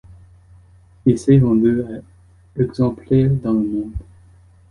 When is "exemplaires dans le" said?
2.59-3.59